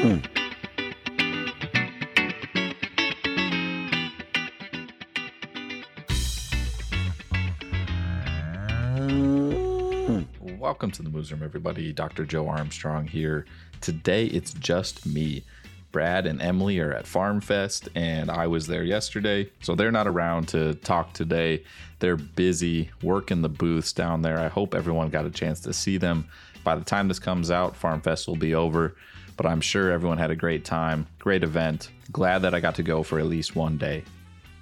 Mm. 0.00 0.24
Welcome 10.58 10.90
to 10.92 11.02
the 11.02 11.10
Moos 11.10 11.30
Room, 11.30 11.42
everybody. 11.42 11.92
Dr. 11.92 12.24
Joe 12.24 12.48
Armstrong 12.48 13.06
here. 13.06 13.44
Today 13.82 14.24
it's 14.24 14.54
just 14.54 15.04
me. 15.04 15.44
Brad 15.92 16.26
and 16.26 16.40
Emily 16.40 16.78
are 16.78 16.94
at 16.94 17.06
Farm 17.06 17.42
Fest, 17.42 17.90
and 17.94 18.30
I 18.30 18.46
was 18.46 18.66
there 18.66 18.84
yesterday, 18.84 19.50
so 19.60 19.74
they're 19.74 19.92
not 19.92 20.06
around 20.06 20.48
to 20.48 20.76
talk 20.76 21.12
today. 21.12 21.62
They're 21.98 22.16
busy 22.16 22.90
working 23.02 23.42
the 23.42 23.50
booths 23.50 23.92
down 23.92 24.22
there. 24.22 24.38
I 24.38 24.48
hope 24.48 24.74
everyone 24.74 25.10
got 25.10 25.26
a 25.26 25.30
chance 25.30 25.60
to 25.60 25.74
see 25.74 25.98
them. 25.98 26.26
By 26.64 26.76
the 26.76 26.84
time 26.84 27.08
this 27.08 27.18
comes 27.18 27.50
out, 27.50 27.76
Farm 27.76 28.00
Fest 28.00 28.26
will 28.28 28.36
be 28.36 28.54
over, 28.54 28.94
but 29.40 29.50
I'm 29.50 29.62
sure 29.62 29.90
everyone 29.90 30.18
had 30.18 30.30
a 30.30 30.36
great 30.36 30.66
time. 30.66 31.06
Great 31.18 31.42
event. 31.42 31.90
Glad 32.12 32.42
that 32.42 32.54
I 32.54 32.60
got 32.60 32.74
to 32.74 32.82
go 32.82 33.02
for 33.02 33.18
at 33.18 33.24
least 33.24 33.56
one 33.56 33.78
day. 33.78 34.04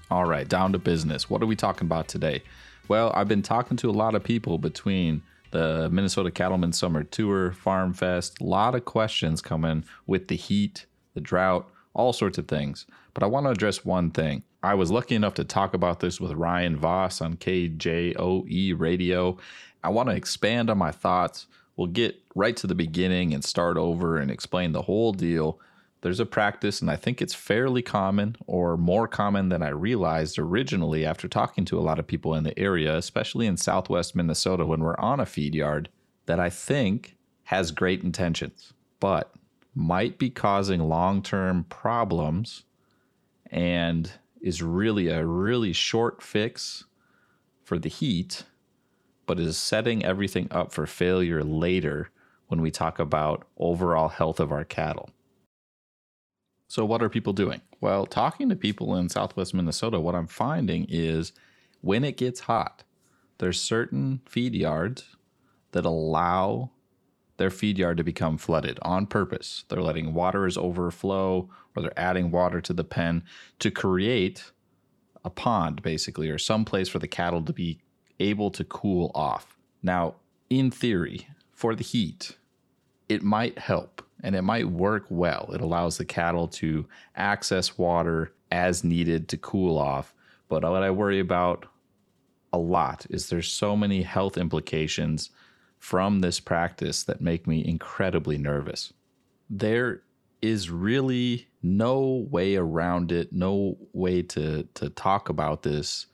All 0.08 0.24
right, 0.24 0.48
down 0.48 0.70
to 0.70 0.78
business. 0.78 1.28
What 1.28 1.42
are 1.42 1.46
we 1.46 1.56
talking 1.56 1.88
about 1.88 2.06
today? 2.06 2.44
Well, 2.86 3.10
I've 3.12 3.26
been 3.26 3.42
talking 3.42 3.76
to 3.78 3.90
a 3.90 3.98
lot 3.98 4.14
of 4.14 4.22
people 4.22 4.56
between 4.56 5.22
the 5.50 5.88
Minnesota 5.90 6.30
Cattlemen 6.30 6.72
Summer 6.72 7.02
Tour, 7.02 7.50
Farm 7.50 7.92
Fest, 7.92 8.40
a 8.40 8.44
lot 8.44 8.76
of 8.76 8.84
questions 8.84 9.42
coming 9.42 9.82
with 10.06 10.28
the 10.28 10.36
heat, 10.36 10.86
the 11.14 11.20
drought, 11.20 11.68
all 11.92 12.12
sorts 12.12 12.38
of 12.38 12.46
things. 12.46 12.86
But 13.14 13.24
I 13.24 13.26
want 13.26 13.46
to 13.46 13.50
address 13.50 13.84
one 13.84 14.12
thing. 14.12 14.44
I 14.62 14.74
was 14.74 14.92
lucky 14.92 15.16
enough 15.16 15.34
to 15.34 15.44
talk 15.44 15.74
about 15.74 15.98
this 15.98 16.20
with 16.20 16.30
Ryan 16.34 16.76
Voss 16.76 17.20
on 17.20 17.36
KJOE 17.36 18.78
Radio. 18.78 19.38
I 19.82 19.88
want 19.88 20.08
to 20.08 20.14
expand 20.14 20.70
on 20.70 20.78
my 20.78 20.92
thoughts. 20.92 21.48
We'll 21.78 21.86
get 21.86 22.20
right 22.34 22.56
to 22.56 22.66
the 22.66 22.74
beginning 22.74 23.32
and 23.32 23.44
start 23.44 23.76
over 23.76 24.18
and 24.18 24.32
explain 24.32 24.72
the 24.72 24.82
whole 24.82 25.12
deal. 25.12 25.60
There's 26.00 26.18
a 26.18 26.26
practice, 26.26 26.80
and 26.80 26.90
I 26.90 26.96
think 26.96 27.22
it's 27.22 27.34
fairly 27.34 27.82
common 27.82 28.34
or 28.48 28.76
more 28.76 29.06
common 29.06 29.48
than 29.48 29.62
I 29.62 29.68
realized 29.68 30.40
originally 30.40 31.06
after 31.06 31.28
talking 31.28 31.64
to 31.66 31.78
a 31.78 31.80
lot 31.80 32.00
of 32.00 32.06
people 32.08 32.34
in 32.34 32.42
the 32.42 32.58
area, 32.58 32.96
especially 32.96 33.46
in 33.46 33.56
southwest 33.56 34.16
Minnesota 34.16 34.66
when 34.66 34.80
we're 34.80 34.98
on 34.98 35.20
a 35.20 35.26
feed 35.26 35.54
yard, 35.54 35.88
that 36.26 36.40
I 36.40 36.50
think 36.50 37.16
has 37.44 37.70
great 37.70 38.02
intentions, 38.02 38.72
but 38.98 39.32
might 39.72 40.18
be 40.18 40.30
causing 40.30 40.80
long 40.80 41.22
term 41.22 41.62
problems 41.62 42.64
and 43.52 44.10
is 44.40 44.62
really 44.62 45.06
a 45.08 45.24
really 45.24 45.72
short 45.72 46.24
fix 46.24 46.86
for 47.62 47.78
the 47.78 47.88
heat, 47.88 48.42
but 49.28 49.38
is 49.38 49.56
setting 49.56 50.04
everything 50.04 50.48
up 50.50 50.72
for 50.72 50.86
failure 50.86 51.44
later 51.44 52.10
when 52.48 52.62
we 52.62 52.70
talk 52.70 52.98
about 52.98 53.46
overall 53.58 54.08
health 54.08 54.40
of 54.40 54.50
our 54.50 54.64
cattle. 54.64 55.10
So, 56.66 56.84
what 56.84 57.02
are 57.02 57.10
people 57.10 57.34
doing? 57.34 57.60
Well, 57.80 58.06
talking 58.06 58.48
to 58.48 58.56
people 58.56 58.96
in 58.96 59.08
southwest 59.10 59.54
Minnesota, 59.54 60.00
what 60.00 60.14
I'm 60.14 60.26
finding 60.26 60.86
is 60.88 61.32
when 61.82 62.04
it 62.04 62.16
gets 62.16 62.40
hot, 62.40 62.82
there's 63.36 63.60
certain 63.60 64.22
feed 64.26 64.54
yards 64.54 65.04
that 65.72 65.84
allow 65.84 66.70
their 67.36 67.50
feed 67.50 67.78
yard 67.78 67.98
to 67.98 68.04
become 68.04 68.38
flooded 68.38 68.78
on 68.82 69.06
purpose. 69.06 69.64
They're 69.68 69.82
letting 69.82 70.14
waters 70.14 70.58
overflow 70.58 71.48
or 71.76 71.82
they're 71.82 71.98
adding 71.98 72.30
water 72.30 72.60
to 72.62 72.72
the 72.72 72.82
pen 72.82 73.22
to 73.60 73.70
create 73.70 74.52
a 75.22 75.30
pond, 75.30 75.82
basically, 75.82 76.30
or 76.30 76.38
some 76.38 76.64
place 76.64 76.88
for 76.88 76.98
the 76.98 77.06
cattle 77.06 77.42
to 77.42 77.52
be 77.52 77.78
able 78.20 78.50
to 78.52 78.64
cool 78.64 79.10
off. 79.14 79.56
Now, 79.82 80.16
in 80.50 80.70
theory, 80.70 81.28
for 81.52 81.74
the 81.74 81.84
heat, 81.84 82.36
it 83.08 83.22
might 83.22 83.58
help 83.58 84.02
and 84.22 84.34
it 84.34 84.42
might 84.42 84.68
work 84.68 85.06
well. 85.08 85.50
It 85.52 85.60
allows 85.60 85.98
the 85.98 86.04
cattle 86.04 86.48
to 86.48 86.86
access 87.14 87.78
water 87.78 88.32
as 88.50 88.84
needed 88.84 89.28
to 89.28 89.36
cool 89.36 89.78
off. 89.78 90.14
But 90.48 90.62
what 90.62 90.82
I 90.82 90.90
worry 90.90 91.20
about 91.20 91.66
a 92.52 92.58
lot 92.58 93.06
is 93.10 93.28
there's 93.28 93.50
so 93.50 93.76
many 93.76 94.02
health 94.02 94.36
implications 94.36 95.30
from 95.78 96.20
this 96.20 96.40
practice 96.40 97.04
that 97.04 97.20
make 97.20 97.46
me 97.46 97.64
incredibly 97.64 98.38
nervous. 98.38 98.92
There 99.48 100.02
is 100.42 100.70
really 100.70 101.48
no 101.62 102.26
way 102.30 102.56
around 102.56 103.12
it, 103.12 103.32
no 103.32 103.76
way 103.92 104.22
to 104.22 104.68
to 104.74 104.90
talk 104.90 105.28
about 105.28 105.62
this 105.62 106.06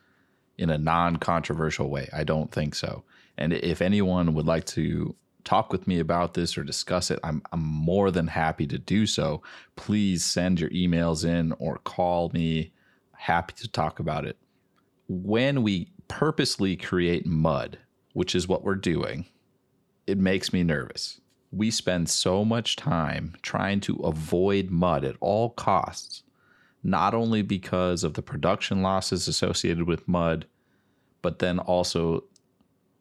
in 0.59 0.71
a 0.71 0.79
non-controversial 0.79 1.91
way. 1.91 2.09
I 2.13 2.25
don't 2.25 2.53
think 2.53 2.75
so. 2.75 3.05
And 3.37 3.53
if 3.53 3.83
anyone 3.83 4.35
would 4.35 4.47
like 4.47 4.65
to 4.67 5.15
talk 5.43 5.73
with 5.73 5.87
me 5.87 5.99
about 5.99 6.35
this 6.35 6.57
or 6.57 6.65
discuss 6.65 7.11
it, 7.11 7.19
I'm, 7.23 7.43
I'm 7.53 7.63
more 7.63 8.11
than 8.11 8.29
happy 8.29 8.67
to 8.69 8.79
do 8.79 9.07
so. 9.07 9.43
Please 9.77 10.25
send 10.25 10.61
your 10.61 10.71
emails 10.71 11.25
in 11.25 11.53
or 11.59 11.79
call 11.79 12.31
me. 12.33 12.73
Happy 13.13 13.55
to 13.59 13.69
talk 13.69 13.99
about 13.99 14.25
it. 14.25 14.39
When 15.09 15.63
we 15.63 15.91
purposely 16.09 16.77
create 16.77 17.27
mud, 17.27 17.79
which 18.13 18.35
is 18.35 18.49
what 18.49 18.63
we're 18.63 18.75
doing, 18.75 19.27
it 20.07 20.19
makes 20.19 20.53
me 20.53 20.63
nervous. 20.63 21.21
We 21.51 21.71
spend 21.71 22.09
so 22.09 22.45
much 22.45 22.77
time 22.77 23.37
trying 23.43 23.81
to 23.81 23.97
avoid 23.97 24.71
mud 24.71 25.05
at 25.05 25.17
all 25.21 25.51
costs, 25.51 26.23
not 26.85 27.15
only 27.15 27.43
because 27.43 28.05
of 28.05 28.15
the 28.15 28.23
production 28.23 28.83
losses 28.83 29.27
associated 29.27 29.89
with 29.89 30.07
mud, 30.07 30.47
but 31.23 31.39
then 31.39 31.59
also 31.59 32.23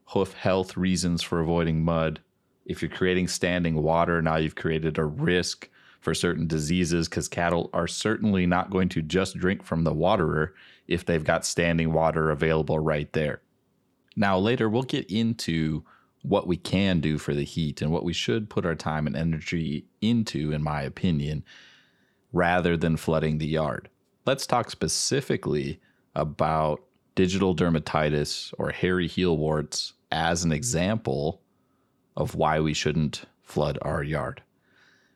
hoof 0.05 0.33
health 0.33 0.77
reasons 0.77 1.21
for 1.21 1.41
avoiding 1.41 1.83
mud, 1.83 2.21
if 2.65 2.81
you're 2.81 2.89
creating 2.89 3.27
standing 3.27 3.81
water, 3.83 4.21
now 4.21 4.37
you've 4.37 4.55
created 4.55 4.97
a 4.97 5.03
risk 5.03 5.69
for 5.99 6.13
certain 6.13 6.47
diseases 6.47 7.07
because 7.07 7.27
cattle 7.27 7.69
are 7.73 7.87
certainly 7.87 8.45
not 8.45 8.69
going 8.69 8.89
to 8.89 9.01
just 9.01 9.37
drink 9.37 9.63
from 9.63 9.83
the 9.83 9.93
waterer 9.93 10.53
if 10.87 11.05
they've 11.05 11.23
got 11.23 11.45
standing 11.45 11.93
water 11.93 12.29
available 12.29 12.79
right 12.79 13.11
there. 13.13 13.41
Now, 14.15 14.37
later 14.37 14.69
we'll 14.69 14.83
get 14.83 15.09
into 15.09 15.83
what 16.21 16.47
we 16.47 16.55
can 16.55 17.01
do 17.01 17.17
for 17.17 17.33
the 17.33 17.43
heat 17.43 17.81
and 17.81 17.91
what 17.91 18.05
we 18.05 18.13
should 18.13 18.49
put 18.49 18.65
our 18.65 18.75
time 18.75 19.07
and 19.07 19.15
energy 19.15 19.85
into, 20.01 20.51
in 20.51 20.63
my 20.63 20.81
opinion, 20.81 21.43
rather 22.33 22.75
than 22.75 22.97
flooding 22.97 23.37
the 23.37 23.47
yard. 23.47 23.89
Let's 24.25 24.45
talk 24.45 24.71
specifically 24.71 25.79
about 26.15 26.83
digital 27.15 27.55
dermatitis 27.55 28.53
or 28.57 28.71
hairy 28.71 29.07
heel 29.07 29.37
warts 29.37 29.93
as 30.11 30.43
an 30.43 30.51
example 30.51 31.41
of 32.17 32.35
why 32.35 32.59
we 32.59 32.73
shouldn't 32.73 33.23
flood 33.43 33.77
our 33.81 34.03
yard. 34.03 34.41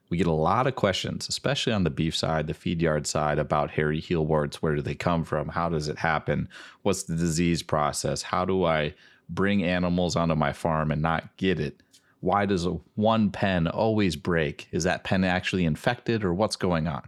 We 0.10 0.18
get 0.18 0.28
a 0.28 0.32
lot 0.32 0.68
of 0.68 0.76
questions, 0.76 1.28
especially 1.28 1.74
on 1.74 1.84
the 1.84 1.90
beef 1.90 2.16
side, 2.16 2.48
the 2.48 2.54
feed 2.54 2.82
yard 2.82 3.06
side, 3.06 3.40
about 3.40 3.72
hairy 3.72 4.00
heel 4.00 4.26
warts. 4.26 4.62
Where 4.62 4.76
do 4.76 4.82
they 4.82 4.96
come 4.96 5.26
from? 5.26 5.50
How 5.50 5.68
does 5.68 5.90
it 5.90 5.98
happen? 5.98 6.48
What's 6.84 7.04
the 7.04 7.16
disease 7.16 7.62
process? 7.62 8.22
How 8.22 8.46
do 8.46 8.64
I 8.64 8.94
bring 9.30 9.64
animals 9.64 10.16
onto 10.16 10.36
my 10.36 10.54
farm 10.54 10.92
and 10.92 11.02
not 11.02 11.36
get 11.36 11.60
it? 11.60 11.82
Why 12.20 12.46
does 12.46 12.66
a 12.66 12.80
one 12.96 13.32
pen 13.32 13.68
always 13.68 14.16
break? 14.16 14.68
Is 14.72 14.84
that 14.84 15.04
pen 15.04 15.24
actually 15.24 15.66
infected 15.66 16.24
or 16.24 16.34
what's 16.34 16.56
going 16.56 16.88
on? 16.88 17.04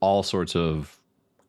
All 0.00 0.22
sorts 0.22 0.56
of 0.56 0.98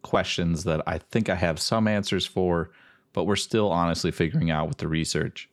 questions 0.02 0.64
that 0.64 0.81
I 0.88 0.97
think 0.97 1.30
I 1.30 1.36
have 1.36 1.59
some 1.59 1.88
answers 1.88 2.25
for, 2.25 2.72
but 3.14 3.25
we're 3.25 3.36
still 3.36 3.70
honestly 3.70 4.12
figuring 4.12 4.52
out 4.52 4.68
with 4.68 4.78
the 4.78 4.88
research 4.88 5.50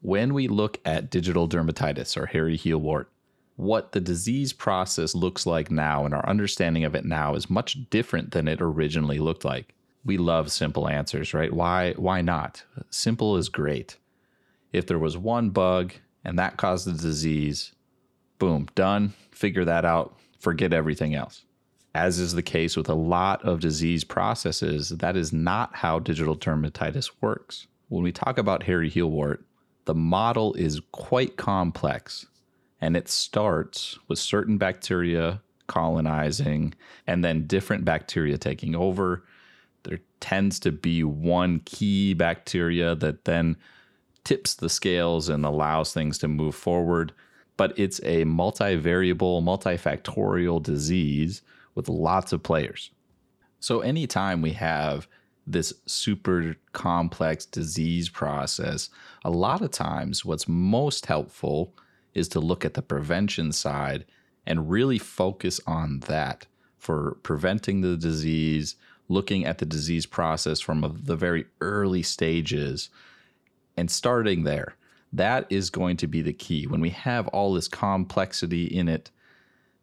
when 0.00 0.34
we 0.34 0.48
look 0.48 0.78
at 0.84 1.10
digital 1.10 1.48
dermatitis 1.48 2.16
or 2.16 2.26
hairy 2.26 2.56
heel 2.56 2.78
wart, 2.78 3.10
what 3.56 3.92
the 3.92 4.00
disease 4.00 4.52
process 4.52 5.14
looks 5.14 5.44
like 5.46 5.70
now 5.70 6.04
and 6.04 6.14
our 6.14 6.26
understanding 6.28 6.84
of 6.84 6.94
it 6.94 7.04
now 7.04 7.34
is 7.34 7.50
much 7.50 7.90
different 7.90 8.30
than 8.30 8.46
it 8.46 8.60
originally 8.60 9.18
looked 9.18 9.44
like. 9.44 9.74
We 10.04 10.16
love 10.16 10.52
simple 10.52 10.88
answers, 10.88 11.34
right? 11.34 11.52
Why 11.52 11.92
why 11.94 12.22
not? 12.22 12.62
Simple 12.88 13.36
is 13.36 13.48
great. 13.48 13.96
If 14.72 14.86
there 14.86 14.98
was 14.98 15.18
one 15.18 15.50
bug 15.50 15.94
and 16.28 16.38
that 16.38 16.58
caused 16.58 16.86
the 16.86 16.92
disease, 16.92 17.72
boom, 18.38 18.68
done, 18.74 19.14
figure 19.30 19.64
that 19.64 19.86
out, 19.86 20.14
forget 20.38 20.74
everything 20.74 21.14
else. 21.14 21.46
As 21.94 22.18
is 22.18 22.34
the 22.34 22.42
case 22.42 22.76
with 22.76 22.90
a 22.90 22.94
lot 22.94 23.42
of 23.46 23.60
disease 23.60 24.04
processes, 24.04 24.90
that 24.90 25.16
is 25.16 25.32
not 25.32 25.74
how 25.74 25.98
digital 25.98 26.36
dermatitis 26.36 27.10
works. 27.22 27.66
When 27.88 28.02
we 28.02 28.12
talk 28.12 28.36
about 28.36 28.64
hairy 28.64 28.90
heel 28.90 29.10
wart, 29.10 29.42
the 29.86 29.94
model 29.94 30.52
is 30.52 30.82
quite 30.92 31.38
complex 31.38 32.26
and 32.78 32.94
it 32.94 33.08
starts 33.08 33.98
with 34.06 34.18
certain 34.18 34.58
bacteria 34.58 35.40
colonizing 35.66 36.74
and 37.06 37.24
then 37.24 37.46
different 37.46 37.86
bacteria 37.86 38.36
taking 38.36 38.76
over. 38.76 39.24
There 39.84 40.00
tends 40.20 40.60
to 40.60 40.72
be 40.72 41.02
one 41.04 41.60
key 41.64 42.12
bacteria 42.12 42.94
that 42.96 43.24
then 43.24 43.56
tips 44.28 44.56
the 44.56 44.68
scales 44.68 45.30
and 45.30 45.46
allows 45.46 45.94
things 45.94 46.18
to 46.18 46.28
move 46.28 46.54
forward. 46.54 47.12
But 47.56 47.78
it's 47.78 47.98
a 48.00 48.26
multivariable, 48.26 49.42
multifactorial 49.42 50.62
disease 50.62 51.40
with 51.74 51.88
lots 51.88 52.34
of 52.34 52.42
players. 52.42 52.90
So, 53.58 53.80
anytime 53.80 54.42
we 54.42 54.52
have 54.52 55.08
this 55.46 55.72
super 55.86 56.56
complex 56.72 57.46
disease 57.46 58.10
process, 58.10 58.90
a 59.24 59.30
lot 59.30 59.62
of 59.62 59.70
times 59.70 60.26
what's 60.26 60.46
most 60.46 61.06
helpful 61.06 61.72
is 62.12 62.28
to 62.28 62.38
look 62.38 62.66
at 62.66 62.74
the 62.74 62.82
prevention 62.82 63.50
side 63.50 64.04
and 64.46 64.70
really 64.70 64.98
focus 64.98 65.58
on 65.66 66.00
that 66.00 66.46
for 66.76 67.16
preventing 67.22 67.80
the 67.80 67.96
disease, 67.96 68.76
looking 69.08 69.46
at 69.46 69.56
the 69.56 69.66
disease 69.66 70.04
process 70.04 70.60
from 70.60 71.00
the 71.02 71.16
very 71.16 71.46
early 71.62 72.02
stages 72.02 72.90
and 73.78 73.90
starting 73.90 74.42
there. 74.42 74.74
That 75.12 75.46
is 75.50 75.70
going 75.70 75.96
to 75.98 76.06
be 76.06 76.20
the 76.20 76.32
key. 76.32 76.66
When 76.66 76.80
we 76.80 76.90
have 76.90 77.28
all 77.28 77.54
this 77.54 77.68
complexity 77.68 78.64
in 78.64 78.88
it, 78.88 79.10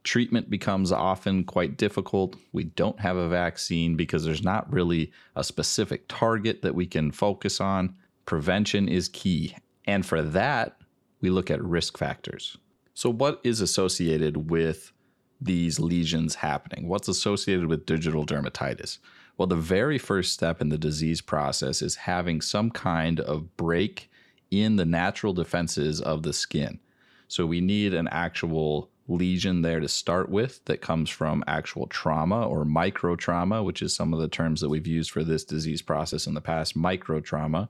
treatment 0.03 0.49
becomes 0.49 0.91
often 0.91 1.45
quite 1.45 1.77
difficult. 1.77 2.35
We 2.51 2.65
don't 2.65 2.99
have 2.99 3.15
a 3.15 3.29
vaccine 3.29 3.95
because 3.95 4.25
there's 4.25 4.43
not 4.43 4.71
really 4.71 5.11
a 5.35 5.43
specific 5.43 6.07
target 6.07 6.61
that 6.61 6.75
we 6.75 6.85
can 6.85 7.09
focus 7.09 7.61
on. 7.61 7.95
Prevention 8.25 8.89
is 8.89 9.07
key. 9.07 9.55
And 9.85 10.05
for 10.05 10.21
that, 10.21 10.77
we 11.21 11.29
look 11.29 11.49
at 11.49 11.63
risk 11.63 11.97
factors. 11.97 12.57
So, 12.93 13.09
what 13.09 13.39
is 13.43 13.61
associated 13.61 14.49
with 14.49 14.91
these 15.41 15.79
lesions 15.79 16.35
happening? 16.35 16.87
What's 16.87 17.07
associated 17.07 17.67
with 17.67 17.85
digital 17.85 18.25
dermatitis? 18.25 18.99
Well, 19.37 19.47
the 19.47 19.55
very 19.55 19.97
first 19.97 20.33
step 20.33 20.61
in 20.61 20.69
the 20.69 20.77
disease 20.77 21.21
process 21.21 21.81
is 21.81 21.95
having 21.95 22.41
some 22.41 22.71
kind 22.71 23.19
of 23.19 23.55
break 23.57 24.09
in 24.49 24.77
the 24.77 24.85
natural 24.85 25.33
defenses 25.33 25.99
of 25.99 26.23
the 26.23 26.33
skin. 26.33 26.79
So, 27.27 27.45
we 27.45 27.59
need 27.59 27.93
an 27.93 28.07
actual 28.07 28.89
lesion 29.07 29.61
there 29.61 29.79
to 29.79 29.87
start 29.87 30.29
with 30.29 30.63
that 30.65 30.81
comes 30.81 31.09
from 31.09 31.43
actual 31.47 31.87
trauma 31.87 32.47
or 32.47 32.65
micro 32.65 33.15
trauma, 33.15 33.61
which 33.61 33.81
is 33.81 33.95
some 33.95 34.13
of 34.13 34.19
the 34.19 34.27
terms 34.27 34.61
that 34.61 34.69
we've 34.69 34.87
used 34.87 35.11
for 35.11 35.23
this 35.23 35.43
disease 35.43 35.81
process 35.81 36.25
in 36.27 36.33
the 36.33 36.41
past 36.41 36.75
micro 36.75 37.19
trauma, 37.19 37.69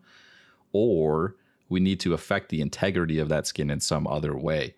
or 0.72 1.36
we 1.68 1.80
need 1.80 2.00
to 2.00 2.14
affect 2.14 2.50
the 2.50 2.62
integrity 2.62 3.20
of 3.20 3.30
that 3.30 3.48
skin 3.48 3.70
in 3.70 3.80
some 3.80 4.08
other 4.08 4.38
way, 4.38 4.76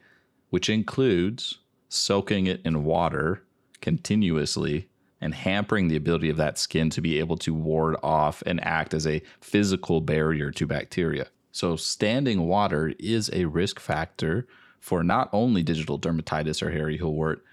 which 0.49 0.69
includes 0.69 1.59
soaking 1.89 2.47
it 2.47 2.61
in 2.65 2.83
water 2.83 3.43
continuously 3.81 4.89
and 5.19 5.33
hampering 5.33 5.87
the 5.87 5.95
ability 5.95 6.29
of 6.29 6.37
that 6.37 6.57
skin 6.57 6.89
to 6.91 7.01
be 7.01 7.19
able 7.19 7.37
to 7.37 7.53
ward 7.53 7.95
off 8.03 8.43
and 8.45 8.63
act 8.63 8.93
as 8.93 9.07
a 9.07 9.21
physical 9.41 10.01
barrier 10.01 10.51
to 10.51 10.67
bacteria. 10.67 11.27
So, 11.51 11.75
standing 11.75 12.47
water 12.47 12.93
is 12.99 13.31
a 13.33 13.45
risk 13.45 13.79
factor 13.79 14.47
for 14.79 15.03
not 15.03 15.29
only 15.33 15.63
digital 15.63 15.99
dermatitis 15.99 16.61
or 16.61 16.69
hairy 16.69 16.97
heel 16.97 17.13
wart, 17.13 17.43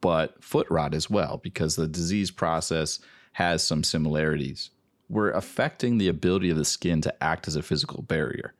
but 0.00 0.42
foot 0.42 0.66
rot 0.70 0.94
as 0.94 1.08
well, 1.08 1.40
because 1.42 1.76
the 1.76 1.88
disease 1.88 2.30
process 2.30 3.00
has 3.32 3.62
some 3.62 3.82
similarities. 3.82 4.70
We're 5.08 5.30
affecting 5.30 5.98
the 5.98 6.08
ability 6.08 6.50
of 6.50 6.56
the 6.56 6.64
skin 6.64 7.00
to 7.02 7.24
act 7.24 7.48
as 7.48 7.56
a 7.56 7.62
physical 7.62 8.02
barrier. 8.02 8.54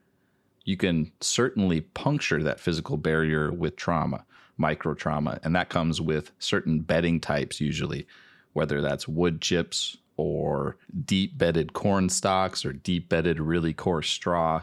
You 0.63 0.77
can 0.77 1.11
certainly 1.21 1.81
puncture 1.81 2.41
that 2.43 2.59
physical 2.59 2.97
barrier 2.97 3.51
with 3.51 3.75
trauma, 3.75 4.25
micro 4.57 4.93
trauma, 4.93 5.39
and 5.43 5.55
that 5.55 5.69
comes 5.69 5.99
with 5.99 6.31
certain 6.39 6.79
bedding 6.79 7.19
types 7.19 7.59
usually, 7.59 8.07
whether 8.53 8.81
that's 8.81 9.07
wood 9.07 9.41
chips 9.41 9.97
or 10.17 10.77
deep 11.05 11.37
bedded 11.37 11.73
corn 11.73 12.09
stalks 12.09 12.65
or 12.65 12.73
deep 12.73 13.09
bedded 13.09 13.39
really 13.39 13.73
coarse 13.73 14.09
straw. 14.09 14.61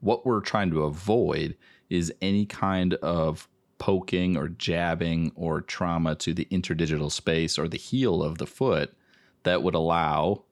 What 0.00 0.24
we're 0.24 0.40
trying 0.40 0.70
to 0.70 0.84
avoid 0.84 1.56
is 1.90 2.12
any 2.20 2.46
kind 2.46 2.94
of 2.94 3.48
poking 3.78 4.36
or 4.36 4.48
jabbing 4.48 5.32
or 5.34 5.60
trauma 5.60 6.14
to 6.14 6.32
the 6.32 6.46
interdigital 6.46 7.10
space 7.10 7.58
or 7.58 7.68
the 7.68 7.76
heel 7.76 8.22
of 8.22 8.38
the 8.38 8.46
foot 8.46 8.94
that 9.42 9.62
would 9.62 9.74
allow, 9.74 10.44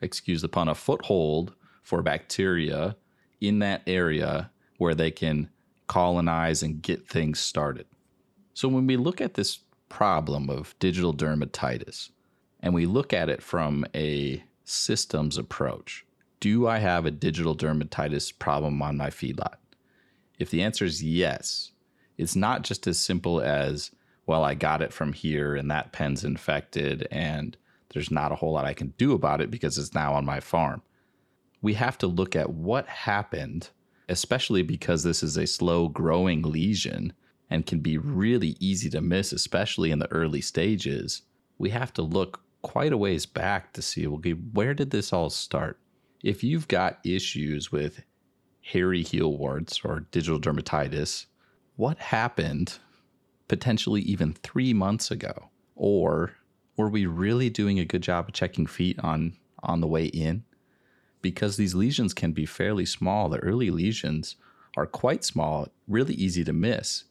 excuse 0.00 0.42
the 0.42 0.48
pun, 0.48 0.68
a 0.68 0.74
foothold 0.74 1.54
for 1.82 2.02
bacteria 2.02 2.96
in 3.40 3.58
that 3.58 3.82
area 3.86 4.50
where 4.78 4.94
they 4.94 5.10
can 5.10 5.48
colonize 5.86 6.62
and 6.62 6.82
get 6.82 7.06
things 7.06 7.38
started. 7.38 7.86
So 8.54 8.68
when 8.68 8.86
we 8.86 8.96
look 8.96 9.20
at 9.20 9.34
this 9.34 9.60
problem 9.88 10.50
of 10.50 10.74
digital 10.78 11.14
dermatitis 11.14 12.10
and 12.60 12.74
we 12.74 12.86
look 12.86 13.12
at 13.12 13.28
it 13.28 13.42
from 13.42 13.84
a 13.94 14.42
systems 14.64 15.38
approach, 15.38 16.04
do 16.40 16.66
I 16.66 16.78
have 16.78 17.06
a 17.06 17.10
digital 17.10 17.56
dermatitis 17.56 18.36
problem 18.38 18.82
on 18.82 18.96
my 18.96 19.10
feedlot? 19.10 19.56
If 20.38 20.50
the 20.50 20.62
answer 20.62 20.84
is 20.84 21.02
yes, 21.02 21.72
it's 22.18 22.36
not 22.36 22.62
just 22.62 22.86
as 22.86 22.98
simple 22.98 23.40
as, 23.40 23.90
well, 24.26 24.44
I 24.44 24.54
got 24.54 24.82
it 24.82 24.92
from 24.92 25.12
here 25.12 25.54
and 25.54 25.70
that 25.70 25.92
pen's 25.92 26.24
infected 26.24 27.06
and 27.10 27.56
there's 27.92 28.10
not 28.10 28.32
a 28.32 28.36
whole 28.36 28.52
lot 28.52 28.64
I 28.64 28.74
can 28.74 28.94
do 28.98 29.12
about 29.12 29.40
it 29.40 29.50
because 29.50 29.78
it's 29.78 29.94
now 29.94 30.14
on 30.14 30.24
my 30.24 30.40
farm. 30.40 30.82
We 31.60 31.74
have 31.74 31.96
to 31.98 32.06
look 32.06 32.34
at 32.34 32.50
what 32.50 32.86
happened, 32.86 33.70
especially 34.08 34.62
because 34.62 35.02
this 35.02 35.22
is 35.22 35.36
a 35.36 35.46
slow 35.46 35.88
growing 35.88 36.42
lesion 36.42 37.12
and 37.50 37.66
can 37.66 37.80
be 37.80 37.98
really 37.98 38.56
easy 38.60 38.88
to 38.90 39.00
miss, 39.00 39.32
especially 39.32 39.90
in 39.90 39.98
the 39.98 40.10
early 40.10 40.40
stages. 40.40 41.22
We 41.58 41.70
have 41.70 41.92
to 41.94 42.02
look 42.02 42.40
quite 42.62 42.92
a 42.92 42.96
ways 42.96 43.26
back 43.26 43.72
to 43.74 43.82
see, 43.82 44.06
okay, 44.06 44.32
where 44.32 44.74
did 44.74 44.90
this 44.90 45.12
all 45.12 45.30
start? 45.30 45.78
If 46.22 46.42
you've 46.44 46.68
got 46.68 47.00
issues 47.04 47.72
with 47.72 48.04
hairy 48.62 49.02
heel 49.02 49.36
warts 49.36 49.80
or 49.84 50.06
digital 50.10 50.40
dermatitis, 50.40 51.26
what 51.76 51.98
happened 51.98 52.78
potentially 53.48 54.00
even 54.02 54.32
three 54.32 54.72
months 54.72 55.10
ago? 55.10 55.50
Or 55.74 56.32
were 56.76 56.88
we 56.88 57.06
really 57.06 57.50
doing 57.50 57.78
a 57.78 57.84
good 57.84 58.02
job 58.02 58.28
of 58.28 58.34
checking 58.34 58.66
feet 58.66 58.98
on, 59.00 59.36
on 59.62 59.80
the 59.80 59.86
way 59.86 60.06
in? 60.06 60.44
Because 61.20 61.56
these 61.56 61.74
lesions 61.74 62.14
can 62.14 62.32
be 62.32 62.46
fairly 62.46 62.86
small. 62.86 63.28
The 63.28 63.38
early 63.38 63.70
lesions 63.70 64.36
are 64.76 64.86
quite 64.86 65.24
small, 65.24 65.68
really 65.86 66.14
easy 66.14 66.44
to 66.44 66.52
miss. 66.52 67.04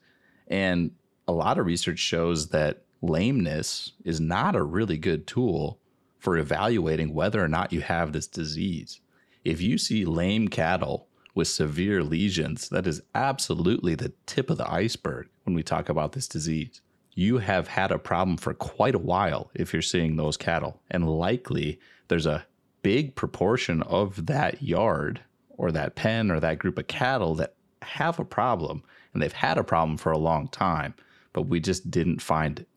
And 0.51 0.91
a 1.27 1.31
lot 1.31 1.57
of 1.57 1.65
research 1.65 1.97
shows 1.97 2.49
that 2.49 2.83
lameness 3.01 3.93
is 4.03 4.19
not 4.19 4.55
a 4.55 4.61
really 4.61 4.97
good 4.97 5.25
tool 5.25 5.79
for 6.19 6.37
evaluating 6.37 7.13
whether 7.13 7.43
or 7.43 7.47
not 7.47 7.73
you 7.73 7.81
have 7.81 8.11
this 8.11 8.27
disease. 8.27 8.99
If 9.43 9.61
you 9.61 9.79
see 9.79 10.05
lame 10.05 10.49
cattle 10.49 11.07
with 11.33 11.47
severe 11.47 12.03
lesions, 12.03 12.69
that 12.69 12.85
is 12.85 13.01
absolutely 13.15 13.95
the 13.95 14.13
tip 14.27 14.49
of 14.49 14.57
the 14.57 14.71
iceberg 14.71 15.29
when 15.45 15.55
we 15.55 15.63
talk 15.63 15.89
about 15.89 16.11
this 16.11 16.27
disease. 16.27 16.81
You 17.13 17.39
have 17.39 17.69
had 17.69 17.91
a 17.91 17.97
problem 17.97 18.37
for 18.37 18.53
quite 18.53 18.93
a 18.93 18.99
while 18.99 19.49
if 19.55 19.73
you're 19.73 19.81
seeing 19.81 20.15
those 20.15 20.37
cattle, 20.37 20.81
and 20.91 21.09
likely 21.09 21.79
there's 22.07 22.27
a 22.27 22.45
big 22.83 23.15
proportion 23.15 23.81
of 23.83 24.27
that 24.27 24.61
yard 24.61 25.21
or 25.49 25.71
that 25.71 25.95
pen 25.95 26.29
or 26.29 26.39
that 26.39 26.59
group 26.59 26.77
of 26.77 26.87
cattle 26.87 27.35
that 27.35 27.55
have 27.81 28.19
a 28.19 28.25
problem 28.25 28.83
and 29.13 29.21
they've 29.21 29.31
had 29.31 29.57
a 29.57 29.63
problem 29.63 29.97
for 29.97 30.11
a 30.11 30.17
long 30.17 30.47
time, 30.47 30.93
but 31.33 31.43
we 31.43 31.59
just 31.59 31.91
didn't 31.91 32.21
find 32.21 32.59
it. 32.59 32.67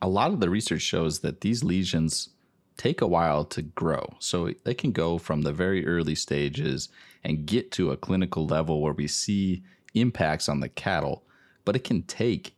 A 0.00 0.08
lot 0.08 0.32
of 0.32 0.40
the 0.40 0.50
research 0.50 0.82
shows 0.82 1.20
that 1.20 1.40
these 1.40 1.64
lesions 1.64 2.30
take 2.76 3.00
a 3.00 3.06
while 3.06 3.44
to 3.44 3.62
grow. 3.62 4.06
So 4.20 4.52
they 4.64 4.74
can 4.74 4.92
go 4.92 5.18
from 5.18 5.42
the 5.42 5.52
very 5.52 5.84
early 5.86 6.14
stages 6.14 6.88
and 7.24 7.44
get 7.44 7.72
to 7.72 7.90
a 7.90 7.96
clinical 7.96 8.46
level 8.46 8.80
where 8.80 8.92
we 8.92 9.08
see 9.08 9.64
impacts 9.94 10.48
on 10.48 10.60
the 10.60 10.68
cattle, 10.68 11.24
but 11.64 11.74
it 11.74 11.84
can 11.84 12.02
take 12.02 12.54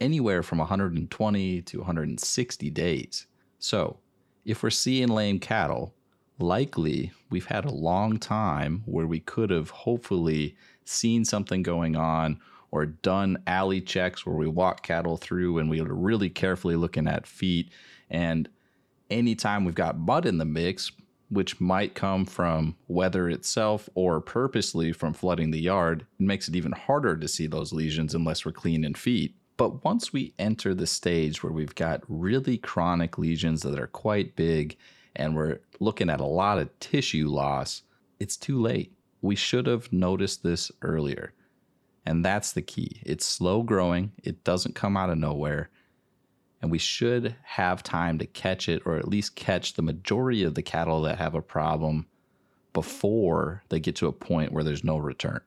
anywhere 0.00 0.42
from 0.42 0.58
120 0.58 1.62
to 1.62 1.78
160 1.78 2.70
days. 2.70 3.26
So 3.58 3.98
if 4.44 4.62
we're 4.62 4.70
seeing 4.70 5.08
lame 5.08 5.38
cattle, 5.38 5.94
likely 6.38 7.12
we've 7.30 7.46
had 7.46 7.64
a 7.64 7.72
long 7.72 8.18
time 8.18 8.82
where 8.86 9.06
we 9.06 9.20
could 9.20 9.50
have 9.50 9.70
hopefully 9.70 10.56
seen 10.84 11.24
something 11.24 11.62
going 11.62 11.96
on 11.96 12.38
or 12.70 12.86
done 12.86 13.38
alley 13.46 13.80
checks 13.80 14.26
where 14.26 14.36
we 14.36 14.46
walk 14.46 14.82
cattle 14.82 15.16
through 15.16 15.58
and 15.58 15.70
we 15.70 15.80
are 15.80 15.94
really 15.94 16.28
carefully 16.28 16.76
looking 16.76 17.08
at 17.08 17.26
feet 17.26 17.70
and 18.10 18.48
anytime 19.10 19.64
we've 19.64 19.74
got 19.74 19.98
mud 19.98 20.26
in 20.26 20.38
the 20.38 20.44
mix, 20.44 20.92
which 21.28 21.60
might 21.60 21.94
come 21.94 22.24
from 22.24 22.76
weather 22.88 23.28
itself 23.28 23.88
or 23.94 24.20
purposely 24.20 24.92
from 24.92 25.12
flooding 25.12 25.50
the 25.50 25.60
yard, 25.60 26.06
it 26.18 26.22
makes 26.22 26.48
it 26.48 26.56
even 26.56 26.72
harder 26.72 27.16
to 27.16 27.28
see 27.28 27.46
those 27.46 27.72
lesions 27.72 28.14
unless 28.14 28.44
we're 28.44 28.52
clean 28.52 28.84
in 28.84 28.94
feet. 28.94 29.34
But 29.56 29.84
once 29.84 30.12
we 30.12 30.34
enter 30.38 30.74
the 30.74 30.86
stage 30.86 31.42
where 31.42 31.52
we've 31.52 31.74
got 31.74 32.02
really 32.08 32.58
chronic 32.58 33.18
lesions 33.18 33.62
that 33.62 33.78
are 33.78 33.86
quite 33.86 34.36
big 34.36 34.76
and 35.16 35.34
we're 35.34 35.60
looking 35.80 36.08
at 36.08 36.20
a 36.20 36.26
lot 36.26 36.58
of 36.58 36.78
tissue 36.78 37.28
loss, 37.28 37.82
it's 38.20 38.36
too 38.36 38.60
late. 38.60 38.92
We 39.20 39.34
should 39.34 39.66
have 39.66 39.92
noticed 39.92 40.42
this 40.42 40.70
earlier. 40.82 41.32
And 42.04 42.24
that's 42.24 42.52
the 42.52 42.62
key. 42.62 43.02
It's 43.04 43.26
slow 43.26 43.62
growing, 43.62 44.12
it 44.22 44.44
doesn't 44.44 44.76
come 44.76 44.96
out 44.96 45.10
of 45.10 45.18
nowhere 45.18 45.70
and 46.62 46.70
we 46.70 46.78
should 46.78 47.36
have 47.42 47.82
time 47.82 48.18
to 48.18 48.26
catch 48.26 48.68
it 48.68 48.82
or 48.84 48.96
at 48.96 49.08
least 49.08 49.36
catch 49.36 49.74
the 49.74 49.82
majority 49.82 50.42
of 50.42 50.54
the 50.54 50.62
cattle 50.62 51.02
that 51.02 51.18
have 51.18 51.34
a 51.34 51.42
problem 51.42 52.06
before 52.72 53.62
they 53.68 53.80
get 53.80 53.96
to 53.96 54.06
a 54.06 54.12
point 54.12 54.52
where 54.52 54.64
there's 54.64 54.84
no 54.84 54.96
return. 54.96 55.40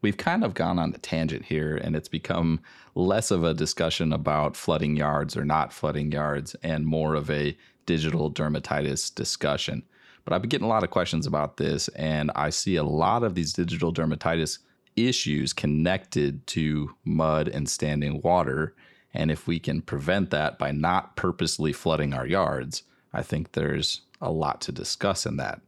We've 0.00 0.16
kind 0.16 0.42
of 0.42 0.54
gone 0.54 0.80
on 0.80 0.92
a 0.92 0.98
tangent 0.98 1.44
here, 1.44 1.76
and 1.76 1.94
it's 1.94 2.08
become 2.08 2.60
less 2.96 3.30
of 3.30 3.44
a 3.44 3.54
discussion 3.54 4.12
about 4.12 4.56
flooding 4.56 4.96
yards 4.96 5.36
or 5.36 5.44
not 5.44 5.72
flooding 5.72 6.10
yards 6.10 6.56
and 6.62 6.84
more 6.86 7.14
of 7.14 7.30
a 7.30 7.56
digital 7.86 8.30
dermatitis 8.30 9.14
discussion. 9.14 9.82
But 10.24 10.32
I've 10.32 10.42
been 10.42 10.48
getting 10.48 10.66
a 10.66 10.70
lot 10.70 10.84
of 10.84 10.90
questions 10.90 11.26
about 11.26 11.56
this, 11.56 11.88
and 11.88 12.30
I 12.36 12.50
see 12.50 12.76
a 12.76 12.84
lot 12.84 13.24
of 13.24 13.34
these 13.34 13.52
digital 13.52 13.92
dermatitis 13.92 14.58
issues 14.96 15.52
connected 15.52 16.46
to 16.48 16.94
mud 17.04 17.48
and 17.48 17.68
standing 17.68 18.20
water. 18.22 18.74
And 19.14 19.30
if 19.30 19.46
we 19.46 19.58
can 19.58 19.82
prevent 19.82 20.30
that 20.30 20.58
by 20.58 20.70
not 20.70 21.16
purposely 21.16 21.72
flooding 21.72 22.14
our 22.14 22.26
yards, 22.26 22.82
I 23.12 23.22
think 23.22 23.52
there's 23.52 24.02
a 24.20 24.30
lot 24.30 24.60
to 24.62 24.72
discuss 24.72 25.26
in 25.26 25.36
that. 25.38 25.60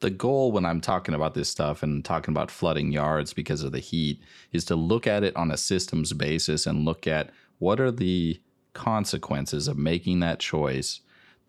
The 0.00 0.10
goal 0.10 0.50
when 0.50 0.64
I'm 0.64 0.80
talking 0.80 1.14
about 1.14 1.34
this 1.34 1.48
stuff 1.48 1.82
and 1.82 2.04
talking 2.04 2.32
about 2.32 2.50
flooding 2.50 2.90
yards 2.90 3.32
because 3.34 3.62
of 3.62 3.72
the 3.72 3.80
heat 3.80 4.20
is 4.50 4.64
to 4.66 4.76
look 4.76 5.06
at 5.06 5.24
it 5.24 5.36
on 5.36 5.50
a 5.50 5.56
systems 5.56 6.12
basis 6.14 6.66
and 6.66 6.84
look 6.84 7.06
at 7.06 7.30
what 7.58 7.80
are 7.80 7.90
the 7.90 8.40
consequences 8.72 9.68
of 9.68 9.76
making 9.76 10.20
that 10.20 10.40
choice, 10.40 11.00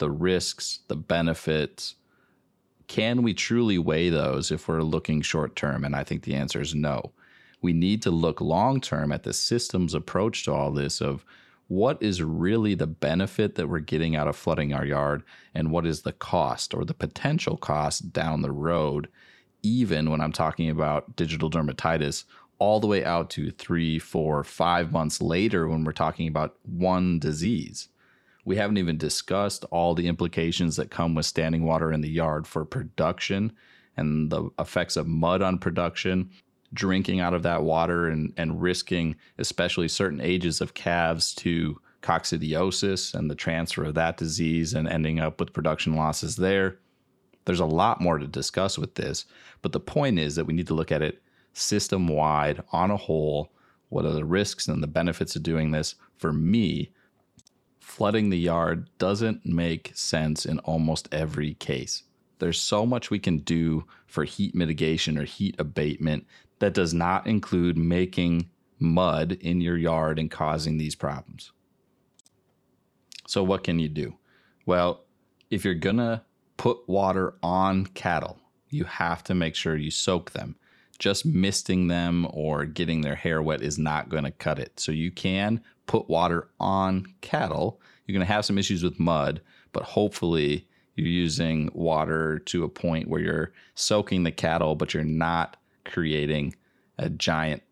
the 0.02 0.12
risks, 0.12 0.80
the 0.88 0.96
benefits. 0.96 1.96
Can 2.88 3.22
we 3.22 3.36
truly 3.36 3.78
weigh 3.78 4.10
those 4.10 4.52
if 4.52 4.68
we're 4.68 4.82
looking 4.82 5.22
short 5.22 5.56
term? 5.56 5.86
And 5.86 5.96
I 5.96 6.04
think 6.04 6.24
the 6.24 6.34
answer 6.34 6.60
is 6.60 6.74
no. 6.74 7.12
We 7.62 7.72
need 7.72 8.02
to 8.02 8.12
look 8.12 8.42
long 8.42 8.82
term 8.82 9.12
at 9.12 9.22
the 9.22 9.32
systems 9.32 9.94
approach 9.94 10.44
to 10.46 10.54
all 10.54 10.72
this 10.72 11.02
of 11.02 11.24
what 11.68 12.02
is 12.02 12.24
really 12.24 12.74
the 12.74 12.88
benefit 12.88 13.54
that 13.56 13.70
we're 13.70 13.80
getting 13.80 14.16
out 14.16 14.28
of 14.28 14.36
flooding 14.36 14.74
our 14.74 14.86
yard 14.86 15.22
and 15.54 15.72
what 15.72 15.86
is 15.86 16.02
the 16.02 16.14
cost 16.14 16.74
or 16.74 16.84
the 16.84 16.96
potential 16.96 17.56
cost 17.56 18.12
down 18.12 18.42
the 18.42 18.52
road, 18.52 19.08
even 19.62 20.10
when 20.10 20.20
I'm 20.20 20.34
talking 20.34 20.72
about 20.72 21.16
digital 21.16 21.52
dermatitis, 21.52 22.24
all 22.58 22.80
the 22.80 22.88
way 22.88 23.06
out 23.06 23.30
to 23.30 23.52
three, 23.52 24.00
four, 24.00 24.44
five 24.44 24.92
months 24.92 25.22
later 25.22 25.68
when 25.68 25.84
we're 25.84 25.92
talking 25.92 26.28
about 26.28 26.58
one 26.64 27.20
disease. 27.20 27.88
We 28.46 28.56
haven't 28.56 28.78
even 28.78 28.98
discussed 28.98 29.66
all 29.72 29.94
the 29.94 30.08
implications 30.08 30.76
that 30.78 30.92
come 30.92 31.16
with 31.16 31.26
standing 31.26 31.64
water 31.64 31.92
in 31.92 32.02
the 32.02 32.10
yard 32.10 32.48
for 32.48 32.66
production 32.66 33.54
and 33.98 34.32
the 34.32 34.50
effects 34.58 34.96
of 34.96 35.08
mud 35.08 35.42
on 35.42 35.60
production 35.60 36.32
drinking 36.74 37.20
out 37.20 37.34
of 37.34 37.44
that 37.44 37.64
water 37.64 38.08
and, 38.08 38.34
and 38.38 38.62
risking, 38.62 39.16
especially 39.38 39.88
certain 39.88 40.22
ages 40.22 40.62
of 40.62 40.74
calves, 40.74 41.34
to 41.36 41.80
coccidiosis 42.02 43.14
and 43.14 43.30
the 43.30 43.36
transfer 43.36 43.84
of 43.84 43.94
that 43.94 44.18
disease 44.18 44.74
and 44.74 44.88
ending 44.88 45.20
up 45.20 45.40
with 45.40 45.54
production 45.54 45.96
losses 45.96 46.36
there. 46.36 46.80
There's 47.46 47.60
a 47.60 47.66
lot 47.66 48.02
more 48.02 48.18
to 48.18 48.28
discuss 48.28 48.78
with 48.78 48.96
this, 48.96 49.26
but 49.62 49.72
the 49.72 49.80
point 49.80 50.20
is 50.20 50.36
that 50.36 50.46
we 50.46 50.54
need 50.54 50.68
to 50.68 50.74
look 50.74 50.92
at 50.92 51.02
it 51.02 51.22
system 51.54 52.08
wide 52.08 52.64
on 52.72 52.92
a 52.92 52.98
whole. 52.98 53.52
What 53.90 54.06
are 54.06 54.14
the 54.14 54.26
risks 54.26 54.68
and 54.68 54.82
the 54.82 54.88
benefits 54.88 55.36
of 55.36 55.44
doing 55.44 55.72
this? 55.72 55.96
For 56.18 56.32
me, 56.32 56.92
flooding 57.82 58.30
the 58.30 58.40
yard 58.40 58.88
doesn't 58.98 59.46
make 59.46 59.92
sense 59.94 60.46
in 60.46 60.60
almost 60.60 61.10
every 61.12 61.56
case. 61.56 62.04
There's 62.40 62.60
so 62.60 62.86
much 62.86 63.12
we 63.12 63.20
can 63.20 63.40
do 63.40 63.86
for 64.08 64.24
heat 64.24 64.56
mitigation 64.56 65.18
or 65.18 65.26
heat 65.26 65.56
abatement 65.60 66.26
that 66.60 66.74
does 66.74 66.94
not 66.94 67.28
include 67.28 67.78
making 67.78 68.50
mud 68.80 69.34
in 69.42 69.62
your 69.62 69.78
yard 69.78 70.18
and 70.18 70.32
causing 70.32 70.78
these 70.78 70.96
problems. 70.96 71.52
So, 73.28 73.44
what 73.44 73.64
can 73.64 73.80
you 73.80 73.90
do? 73.90 74.16
Well, 74.66 75.06
if 75.50 75.66
you're 75.66 75.74
going 75.74 75.98
to 75.98 76.24
put 76.58 76.88
water 76.88 77.36
on 77.44 77.86
cattle, 77.88 78.40
you 78.70 78.86
have 78.86 79.24
to 79.26 79.36
make 79.36 79.56
sure 79.56 79.76
you 79.76 79.92
soak 79.92 80.32
them. 80.32 80.56
Just 81.02 81.26
misting 81.26 81.88
them 81.88 82.28
or 82.30 82.64
getting 82.64 83.02
their 83.02 83.16
hair 83.16 83.42
wet 83.42 83.62
is 83.62 83.80
not 83.80 84.08
going 84.08 84.24
to 84.24 84.32
cut 84.32 84.60
it. 84.60 84.80
So, 84.80 84.92
you 84.92 85.12
can 85.12 85.62
put 85.88 86.08
water 86.08 86.48
on 86.60 87.06
cattle. 87.22 87.82
You're 88.06 88.14
going 88.14 88.26
to 88.26 88.32
have 88.32 88.46
some 88.46 88.58
issues 88.58 88.84
with 88.84 89.00
mud, 89.00 89.42
but 89.74 89.84
hopefully, 89.84 90.68
you're 90.96 91.08
using 91.08 91.72
water 91.74 92.40
to 92.40 92.64
a 92.64 92.70
point 92.70 93.08
where 93.08 93.22
you're 93.22 93.52
soaking 93.74 94.24
the 94.24 94.32
cattle, 94.32 94.76
but 94.76 94.94
you're 94.94 95.04
not 95.04 95.58
creating 95.86 96.56
a 96.98 97.10
giant 97.10 97.64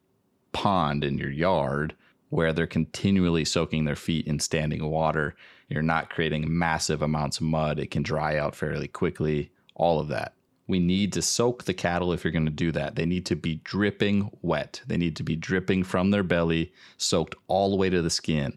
pond 0.52 1.04
in 1.04 1.18
your 1.18 1.30
yard 1.30 1.96
where 2.30 2.54
they're 2.54 2.68
continually 2.68 3.46
soaking 3.46 3.86
their 3.86 3.96
feet 3.96 4.26
in 4.28 4.40
standing 4.40 4.84
water. 4.90 5.36
You're 5.68 5.82
not 5.84 6.10
creating 6.10 6.46
massive 6.58 7.02
amounts 7.02 7.38
of 7.38 7.44
mud. 7.44 7.80
It 7.80 7.92
can 7.92 8.04
dry 8.04 8.38
out 8.38 8.56
fairly 8.56 8.88
quickly, 8.88 9.52
all 9.76 10.00
of 10.00 10.08
that. 10.08 10.34
We 10.70 10.78
need 10.78 11.14
to 11.14 11.24
soak 11.24 11.64
the 11.64 11.74
cattle 11.74 12.14
if 12.14 12.24
you're 12.24 12.32
going 12.32 12.46
to 12.46 12.52
do 12.52 12.72
that. 12.74 12.96
They 12.96 13.08
need 13.08 13.26
to 13.26 13.36
be 13.36 13.56
dripping 13.56 14.30
wet. 14.44 14.84
They 14.86 14.98
need 14.98 15.16
to 15.16 15.24
be 15.24 15.36
dripping 15.36 15.84
from 15.84 16.12
their 16.12 16.22
belly, 16.22 16.72
soaked 16.96 17.34
all 17.48 17.72
the 17.72 17.76
way 17.76 17.90
to 17.90 18.04
the 18.04 18.12
skin. 18.12 18.56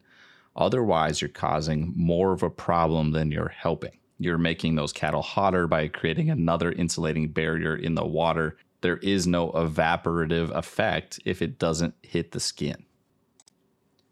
Otherwise, 0.55 1.23
you're 1.23 1.31
causing 1.31 1.95
more 1.97 2.33
of 2.33 2.43
a 2.43 2.51
problem 2.51 3.13
than 3.13 3.33
you're 3.33 3.49
helping. 3.49 3.97
You're 4.19 4.37
making 4.37 4.75
those 4.75 4.93
cattle 4.93 5.23
hotter 5.23 5.67
by 5.67 5.89
creating 5.89 6.29
another 6.29 6.71
insulating 6.71 7.29
barrier 7.29 7.75
in 7.75 7.95
the 7.95 8.05
water. 8.05 8.59
There 8.83 8.99
is 8.99 9.27
no 9.27 9.51
evaporative 9.53 10.51
effect 10.51 11.19
if 11.25 11.41
it 11.41 11.59
doesn't 11.59 11.95
hit 12.03 12.33
the 12.33 12.41
skin. 12.41 12.85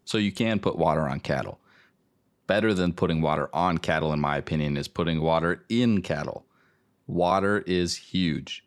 So 0.05 0.17
you 0.17 0.31
can 0.31 0.57
put 0.57 0.75
water 0.75 1.07
on 1.07 1.19
cattle. 1.19 1.59
Better 2.47 2.73
than 2.73 2.93
putting 2.93 3.21
water 3.21 3.47
on 3.53 3.77
cattle, 3.77 4.11
in 4.11 4.19
my 4.19 4.37
opinion, 4.37 4.75
is 4.75 4.87
putting 4.87 5.21
water 5.21 5.63
in 5.69 6.01
cattle. 6.01 6.47
Water 7.11 7.59
is 7.67 7.97
huge. 7.97 8.63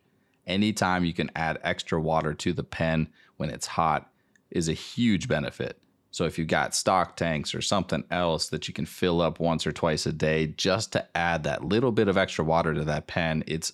Anytime 0.46 1.06
you 1.06 1.14
can 1.14 1.30
add 1.34 1.58
extra 1.62 1.98
water 1.98 2.34
to 2.34 2.52
the 2.52 2.62
pen 2.62 3.08
when 3.38 3.48
it's 3.48 3.66
hot 3.66 4.10
is 4.50 4.68
a 4.68 4.74
huge 4.74 5.28
benefit. 5.28 5.80
So 6.10 6.26
if 6.26 6.38
you've 6.38 6.46
got 6.46 6.74
stock 6.74 7.16
tanks 7.16 7.54
or 7.54 7.62
something 7.62 8.04
else 8.10 8.50
that 8.50 8.68
you 8.68 8.74
can 8.74 8.84
fill 8.84 9.22
up 9.22 9.40
once 9.40 9.66
or 9.66 9.72
twice 9.72 10.04
a 10.04 10.12
day 10.12 10.48
just 10.48 10.92
to 10.92 11.08
add 11.16 11.44
that 11.44 11.64
little 11.64 11.90
bit 11.90 12.06
of 12.06 12.18
extra 12.18 12.44
water 12.44 12.74
to 12.74 12.84
that 12.84 13.06
pen, 13.06 13.44
it's 13.46 13.72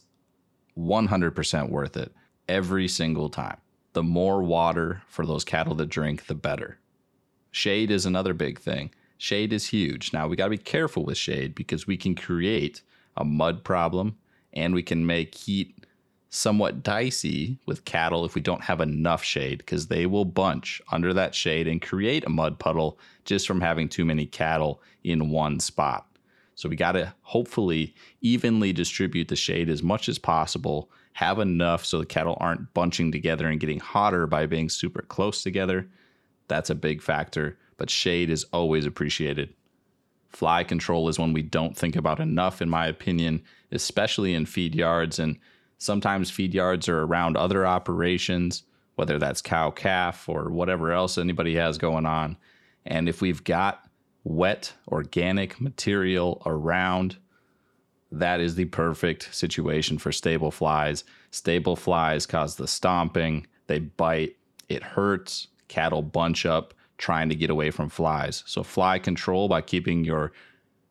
100% 0.78 1.68
worth 1.68 1.96
it 1.96 2.14
every 2.48 2.86
single 2.86 3.28
time. 3.28 3.56
The 3.94 4.04
more 4.04 4.40
water 4.40 5.02
for 5.08 5.26
those 5.26 5.42
cattle 5.42 5.76
to 5.78 5.84
drink, 5.84 6.26
the 6.26 6.36
better. 6.36 6.78
Shade 7.50 7.90
is 7.90 8.06
another 8.06 8.34
big 8.34 8.60
thing. 8.60 8.92
Shade 9.18 9.52
is 9.52 9.70
huge. 9.70 10.12
Now 10.12 10.28
we 10.28 10.36
got 10.36 10.44
to 10.44 10.50
be 10.50 10.58
careful 10.58 11.04
with 11.04 11.18
shade 11.18 11.56
because 11.56 11.88
we 11.88 11.96
can 11.96 12.14
create 12.14 12.82
a 13.16 13.24
mud 13.24 13.64
problem 13.64 14.16
and 14.52 14.74
we 14.74 14.82
can 14.82 15.06
make 15.06 15.34
heat 15.34 15.86
somewhat 16.30 16.82
dicey 16.82 17.58
with 17.66 17.84
cattle 17.84 18.24
if 18.24 18.34
we 18.34 18.40
don't 18.40 18.62
have 18.62 18.80
enough 18.80 19.22
shade 19.22 19.58
because 19.58 19.88
they 19.88 20.06
will 20.06 20.24
bunch 20.24 20.80
under 20.92 21.12
that 21.12 21.34
shade 21.34 21.66
and 21.66 21.82
create 21.82 22.24
a 22.24 22.30
mud 22.30 22.58
puddle 22.58 22.98
just 23.24 23.46
from 23.46 23.60
having 23.60 23.88
too 23.88 24.04
many 24.04 24.26
cattle 24.26 24.80
in 25.02 25.30
one 25.30 25.58
spot. 25.58 26.06
So 26.54 26.68
we 26.68 26.76
got 26.76 26.92
to 26.92 27.12
hopefully 27.22 27.94
evenly 28.20 28.72
distribute 28.72 29.28
the 29.28 29.36
shade 29.36 29.68
as 29.68 29.82
much 29.82 30.08
as 30.08 30.18
possible, 30.18 30.90
have 31.14 31.38
enough 31.38 31.84
so 31.84 31.98
the 31.98 32.06
cattle 32.06 32.36
aren't 32.38 32.72
bunching 32.74 33.10
together 33.10 33.48
and 33.48 33.58
getting 33.58 33.80
hotter 33.80 34.26
by 34.26 34.46
being 34.46 34.68
super 34.68 35.02
close 35.02 35.42
together. 35.42 35.88
That's 36.48 36.70
a 36.70 36.74
big 36.74 37.02
factor, 37.02 37.58
but 37.76 37.90
shade 37.90 38.30
is 38.30 38.44
always 38.52 38.86
appreciated. 38.86 39.54
Fly 40.30 40.64
control 40.64 41.08
is 41.08 41.18
one 41.18 41.32
we 41.32 41.42
don't 41.42 41.76
think 41.76 41.96
about 41.96 42.20
enough, 42.20 42.62
in 42.62 42.70
my 42.70 42.86
opinion, 42.86 43.42
especially 43.72 44.34
in 44.34 44.46
feed 44.46 44.74
yards 44.74 45.18
and 45.18 45.38
Sometimes 45.80 46.30
feed 46.30 46.52
yards 46.52 46.90
are 46.90 47.04
around 47.04 47.38
other 47.38 47.66
operations, 47.66 48.64
whether 48.96 49.18
that's 49.18 49.40
cow 49.40 49.70
calf 49.70 50.28
or 50.28 50.50
whatever 50.50 50.92
else 50.92 51.16
anybody 51.16 51.54
has 51.56 51.78
going 51.78 52.04
on. 52.04 52.36
And 52.84 53.08
if 53.08 53.22
we've 53.22 53.42
got 53.42 53.88
wet 54.22 54.74
organic 54.88 55.58
material 55.58 56.42
around, 56.44 57.16
that 58.12 58.40
is 58.40 58.56
the 58.56 58.66
perfect 58.66 59.34
situation 59.34 59.96
for 59.96 60.12
stable 60.12 60.50
flies. 60.50 61.02
Stable 61.30 61.76
flies 61.76 62.26
cause 62.26 62.56
the 62.56 62.68
stomping, 62.68 63.46
they 63.66 63.78
bite, 63.78 64.36
it 64.68 64.82
hurts, 64.82 65.48
cattle 65.68 66.02
bunch 66.02 66.44
up 66.44 66.74
trying 67.00 67.28
to 67.30 67.34
get 67.34 67.50
away 67.50 67.72
from 67.72 67.88
flies. 67.88 68.44
So, 68.46 68.62
fly 68.62 69.00
control 69.00 69.48
by 69.48 69.62
keeping 69.62 70.04
your 70.04 70.32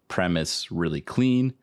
premise 0.10 0.72
really 0.72 1.02
clean 1.02 1.54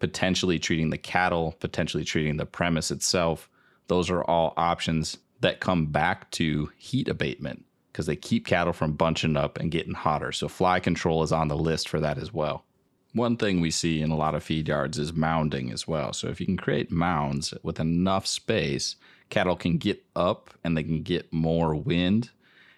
potentially 0.00 0.58
treating 0.58 0.90
the 0.90 0.98
cattle, 0.98 1.54
potentially 1.60 2.04
treating 2.04 2.38
the 2.38 2.46
premise 2.46 2.90
itself. 2.90 3.48
Those 3.86 4.10
are 4.10 4.24
all 4.24 4.54
options 4.56 5.18
that 5.40 5.60
come 5.60 5.86
back 5.86 6.30
to 6.32 6.70
heat 6.76 7.06
abatement 7.06 7.64
because 7.92 8.06
they 8.06 8.16
keep 8.16 8.46
cattle 8.46 8.72
from 8.72 8.94
bunching 8.94 9.36
up 9.36 9.58
and 9.58 9.70
getting 9.70 9.94
hotter. 9.94 10.32
So, 10.32 10.48
fly 10.48 10.80
control 10.80 11.22
is 11.22 11.32
on 11.32 11.48
the 11.48 11.56
list 11.56 11.88
for 11.88 12.00
that 12.00 12.18
as 12.18 12.32
well. 12.32 12.64
One 13.12 13.36
thing 13.36 13.60
we 13.60 13.70
see 13.70 14.00
in 14.00 14.10
a 14.10 14.16
lot 14.16 14.34
of 14.34 14.44
feed 14.44 14.68
yards 14.68 14.98
is 14.98 15.12
mounding 15.12 15.72
as 15.72 15.86
well. 15.86 16.12
So, 16.12 16.28
if 16.28 16.40
you 16.40 16.46
can 16.46 16.56
create 16.56 16.90
mounds 16.90 17.52
with 17.62 17.78
enough 17.78 18.26
space, 18.26 18.96
cattle 19.28 19.56
can 19.56 19.76
get 19.76 20.04
up 20.16 20.50
and 20.64 20.76
they 20.76 20.82
can 20.82 21.02
get 21.02 21.32
more 21.32 21.74
wind. 21.74 22.30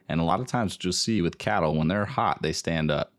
And 0.09 0.21
a 0.21 0.25
lot 0.25 0.41
of 0.41 0.47
times, 0.47 0.79
you'll 0.83 0.93
see 0.93 1.23
with 1.23 1.39
cattle, 1.39 1.77
when 1.77 1.89
they're 1.89 2.05
hot, 2.05 2.43
they 2.43 2.53
stand 2.53 2.91
up 2.91 3.13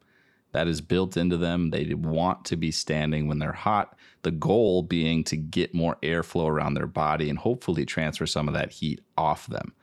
that 0.53 0.67
is 0.67 0.81
built 0.81 1.17
into 1.17 1.35
them. 1.35 1.71
They 1.71 1.93
want 1.95 2.45
to 2.45 2.55
be 2.55 2.71
standing 2.71 3.27
when 3.27 3.39
they're 3.39 3.51
hot. 3.51 3.97
The 4.21 4.31
goal 4.31 4.83
being 4.83 5.23
to 5.25 5.35
get 5.35 5.73
more 5.73 5.97
airflow 6.01 6.47
around 6.47 6.75
their 6.75 6.87
body 6.87 7.29
and 7.29 7.37
hopefully 7.37 7.85
transfer 7.85 8.27
some 8.27 8.47
of 8.47 8.53
that 8.53 8.71
heat 8.71 9.01
off 9.17 9.47
them. 9.47 9.73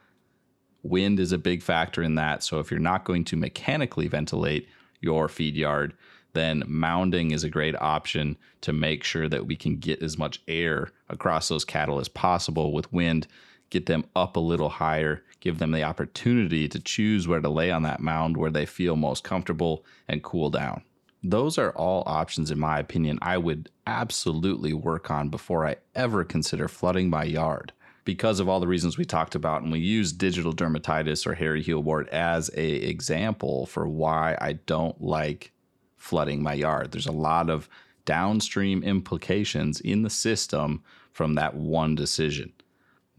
Wind 0.83 1.21
is 1.21 1.33
a 1.33 1.38
big 1.38 1.62
factor 1.62 2.02
in 2.02 2.14
that. 2.14 2.42
So 2.42 2.61
if 2.61 2.71
you're 2.71 2.80
not 2.80 3.04
going 3.04 3.25
to 3.26 3.37
mechanically 3.37 4.07
ventilate 4.07 4.69
your 5.00 5.28
feed 5.28 5.57
yard, 5.57 5.92
then 6.33 6.62
mounding 6.62 7.33
is 7.33 7.42
a 7.42 7.50
great 7.50 7.75
option 7.76 8.38
to 8.61 8.73
make 8.73 9.02
sure 9.02 9.28
that 9.28 9.47
we 9.47 9.57
can 9.57 9.76
get 9.76 10.00
as 10.00 10.16
much 10.16 10.40
air 10.47 10.92
across 11.09 11.49
those 11.49 11.64
cattle 11.64 11.99
as 11.99 12.09
possible 12.09 12.73
with 12.73 12.92
wind 12.92 13.26
get 13.71 13.87
them 13.87 14.05
up 14.15 14.37
a 14.37 14.41
little 14.41 14.69
higher, 14.69 15.23
give 15.41 15.59
them 15.59 15.71
the 15.71 15.83
opportunity 15.83 16.69
to 16.69 16.81
choose 16.81 17.27
where 17.27 17.41
to 17.41 17.49
lay 17.49 17.71
on 17.71 17.83
that 17.85 18.00
mound 18.00 18.37
where 18.37 18.50
they 18.50 18.67
feel 18.67 18.97
most 18.97 19.25
comfortable 19.25 19.85
and 20.09 20.23
cool 20.23 20.50
down. 20.50 20.83
Those 21.23 21.59
are 21.59 21.73
all 21.73 22.03
options, 22.07 22.50
in 22.50 22.59
my 22.59 22.79
opinion, 22.79 23.19
I 23.21 23.39
would 23.39 23.71
absolutely 23.87 24.73
work 24.73 25.11
on 25.11 25.29
before 25.29 25.67
I 25.67 25.77
ever 25.95 26.25
consider 26.25 26.67
flooding 26.67 27.11
my 27.11 27.25
yard 27.25 27.73
because 28.05 28.41
of 28.41 28.49
all 28.49 28.59
the 28.59 28.67
reasons 28.67 28.97
we 28.97 29.05
talked 29.05 29.35
about. 29.35 29.62
And 29.62 29.71
we 29.71 29.81
use 29.81 30.12
digital 30.12 30.55
dermatitis 30.55 31.27
or 31.27 31.35
hairy 31.35 31.62
heel 31.62 31.83
wart 31.83 32.09
as 32.09 32.50
a 32.57 32.67
example 32.67 33.67
for 33.67 33.87
why 33.87 34.37
I 34.41 34.55
don't 34.55 35.00
like 35.03 35.53
flooding 35.97 36.43
my 36.43 36.55
yard. 36.55 36.93
There's 36.93 37.07
a 37.07 37.12
lot 37.12 37.50
of 37.50 37.69
downstream 38.07 38.83
implications 38.83 39.81
in 39.81 40.03
the 40.03 40.11
system 40.11 40.83
from 41.12 41.35
that 41.35 41.55
one 41.55 41.95
decision. 41.95 42.53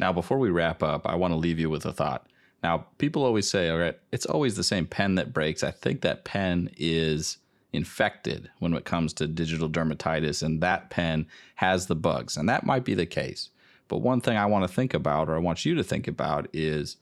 Now, 0.02 0.12
before 0.12 0.40
we 0.40 0.50
wrap 0.50 0.82
up, 0.82 1.06
I 1.06 1.14
want 1.14 1.32
to 1.32 1.38
leave 1.38 1.60
you 1.60 1.70
with 1.70 1.86
a 1.86 1.94
thought. 1.94 2.26
Now, 2.64 2.88
people 2.98 3.24
always 3.24 3.48
say, 3.48 3.70
all 3.70 3.78
right, 3.78 3.98
it's 4.12 4.26
always 4.26 4.56
the 4.56 4.64
same 4.64 4.88
pen 4.88 5.14
that 5.16 5.32
breaks. 5.32 5.64
I 5.64 5.70
think 5.70 6.02
that 6.02 6.26
pen 6.26 6.72
is 6.76 7.38
infected 7.72 8.50
when 8.58 8.74
it 8.74 8.84
comes 8.84 9.14
to 9.14 9.28
digital 9.28 9.70
dermatitis, 9.70 10.42
and 10.42 10.60
that 10.62 10.90
pen 10.90 11.28
has 11.56 11.86
the 11.86 11.96
bugs. 11.96 12.36
And 12.36 12.50
that 12.50 12.66
might 12.66 12.84
be 12.84 12.96
the 12.96 13.06
case. 13.06 13.52
But 13.88 14.00
one 14.00 14.22
thing 14.22 14.38
I 14.38 14.48
want 14.48 14.68
to 14.68 14.74
think 14.74 14.96
about, 14.96 15.30
or 15.30 15.36
I 15.36 15.40
want 15.40 15.66
you 15.66 15.76
to 15.76 15.84
think 15.84 16.08
about, 16.08 16.48
is 16.52 16.98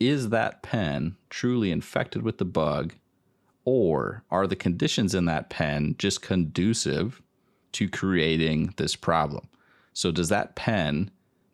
is 0.00 0.30
that 0.30 0.62
pen 0.62 1.16
truly 1.28 1.70
infected 1.70 2.22
with 2.22 2.38
the 2.38 2.44
bug, 2.46 2.94
or 3.66 4.24
are 4.30 4.46
the 4.46 4.56
conditions 4.56 5.14
in 5.14 5.26
that 5.26 5.50
pen 5.50 5.94
just 5.98 6.22
conducive 6.22 7.20
to 7.72 7.88
creating 7.88 8.72
this 8.78 8.96
problem? 8.96 9.46
So, 9.92 10.10
does 10.10 10.30
that 10.30 10.56
pen 10.56 11.10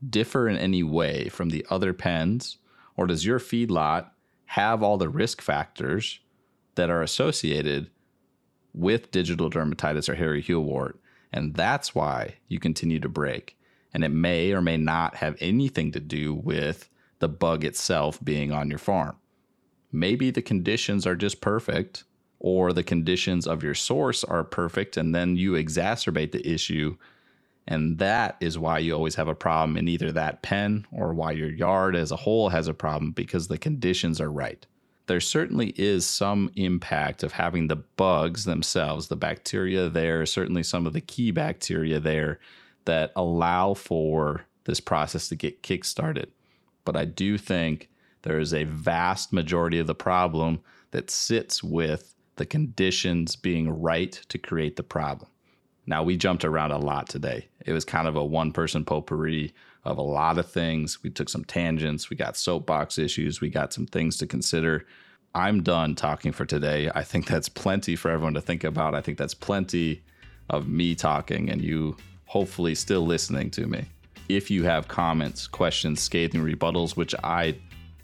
differ 0.08 0.48
in 0.48 0.56
any 0.56 0.82
way 0.82 1.28
from 1.28 1.50
the 1.50 1.66
other 1.70 1.92
pens, 1.92 2.58
or 2.96 3.06
does 3.06 3.26
your 3.26 3.38
feedlot 3.38 4.10
have 4.46 4.82
all 4.82 4.98
the 4.98 5.08
risk 5.08 5.40
factors 5.40 6.20
that 6.74 6.90
are 6.90 7.02
associated 7.02 7.90
with 8.72 9.10
digital 9.10 9.50
dermatitis 9.50 10.08
or 10.08 10.14
hairy 10.14 10.40
heel 10.40 10.60
wart? 10.60 11.00
And 11.32 11.54
that's 11.54 11.94
why 11.94 12.36
you 12.48 12.58
continue 12.58 12.98
to 13.00 13.08
break 13.08 13.56
and 13.92 14.04
it 14.04 14.10
may 14.10 14.52
or 14.52 14.60
may 14.60 14.76
not 14.76 15.16
have 15.16 15.36
anything 15.40 15.92
to 15.92 16.00
do 16.00 16.34
with 16.34 16.88
the 17.18 17.28
bug 17.28 17.64
itself 17.64 18.22
being 18.22 18.52
on 18.52 18.70
your 18.70 18.78
farm. 18.78 19.16
Maybe 19.92 20.30
the 20.30 20.42
conditions 20.42 21.06
are 21.06 21.16
just 21.16 21.40
perfect, 21.40 22.04
or 22.38 22.72
the 22.72 22.82
conditions 22.82 23.46
of 23.46 23.62
your 23.62 23.74
source 23.74 24.24
are 24.24 24.44
perfect, 24.44 24.96
and 24.96 25.14
then 25.14 25.36
you 25.36 25.52
exacerbate 25.52 26.32
the 26.32 26.46
issue. 26.48 26.96
And 27.70 27.98
that 27.98 28.36
is 28.40 28.58
why 28.58 28.80
you 28.80 28.92
always 28.92 29.14
have 29.14 29.28
a 29.28 29.34
problem 29.34 29.76
in 29.76 29.86
either 29.86 30.10
that 30.10 30.42
pen 30.42 30.86
or 30.90 31.14
why 31.14 31.30
your 31.30 31.48
yard 31.48 31.94
as 31.94 32.10
a 32.10 32.16
whole 32.16 32.48
has 32.48 32.66
a 32.66 32.74
problem 32.74 33.12
because 33.12 33.46
the 33.46 33.58
conditions 33.58 34.20
are 34.20 34.30
right. 34.30 34.66
There 35.06 35.20
certainly 35.20 35.72
is 35.76 36.04
some 36.04 36.50
impact 36.56 37.22
of 37.22 37.32
having 37.32 37.68
the 37.68 37.76
bugs 37.76 38.44
themselves, 38.44 39.06
the 39.06 39.16
bacteria 39.16 39.88
there, 39.88 40.26
certainly 40.26 40.64
some 40.64 40.84
of 40.84 40.92
the 40.92 41.00
key 41.00 41.30
bacteria 41.30 42.00
there 42.00 42.40
that 42.86 43.12
allow 43.14 43.74
for 43.74 44.46
this 44.64 44.80
process 44.80 45.28
to 45.28 45.36
get 45.36 45.62
kickstarted. 45.62 46.26
But 46.84 46.96
I 46.96 47.04
do 47.04 47.38
think 47.38 47.88
there 48.22 48.40
is 48.40 48.52
a 48.52 48.64
vast 48.64 49.32
majority 49.32 49.78
of 49.78 49.86
the 49.86 49.94
problem 49.94 50.60
that 50.90 51.08
sits 51.08 51.62
with 51.62 52.14
the 52.34 52.46
conditions 52.46 53.36
being 53.36 53.70
right 53.70 54.12
to 54.28 54.38
create 54.38 54.74
the 54.74 54.82
problem. 54.82 55.30
Now, 55.90 56.04
we 56.04 56.16
jumped 56.16 56.44
around 56.44 56.70
a 56.70 56.78
lot 56.78 57.08
today. 57.08 57.48
It 57.66 57.72
was 57.72 57.84
kind 57.84 58.06
of 58.06 58.14
a 58.14 58.24
one 58.24 58.52
person 58.52 58.84
potpourri 58.84 59.52
of 59.84 59.98
a 59.98 60.02
lot 60.02 60.38
of 60.38 60.48
things. 60.48 61.02
We 61.02 61.10
took 61.10 61.28
some 61.28 61.44
tangents, 61.44 62.08
we 62.08 62.16
got 62.16 62.36
soapbox 62.36 62.96
issues, 62.96 63.40
we 63.40 63.50
got 63.50 63.72
some 63.72 63.86
things 63.86 64.16
to 64.18 64.28
consider. 64.28 64.86
I'm 65.34 65.64
done 65.64 65.96
talking 65.96 66.30
for 66.30 66.44
today. 66.44 66.92
I 66.94 67.02
think 67.02 67.26
that's 67.26 67.48
plenty 67.48 67.96
for 67.96 68.08
everyone 68.08 68.34
to 68.34 68.40
think 68.40 68.62
about. 68.62 68.94
I 68.94 69.00
think 69.00 69.18
that's 69.18 69.34
plenty 69.34 70.04
of 70.48 70.68
me 70.68 70.94
talking 70.94 71.50
and 71.50 71.60
you 71.60 71.96
hopefully 72.26 72.76
still 72.76 73.04
listening 73.04 73.50
to 73.50 73.66
me. 73.66 73.86
If 74.28 74.48
you 74.48 74.62
have 74.62 74.86
comments, 74.86 75.48
questions, 75.48 76.00
scathing 76.00 76.40
rebuttals, 76.40 76.96
which 76.96 77.16
I 77.24 77.56